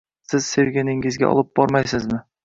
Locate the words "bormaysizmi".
1.59-2.21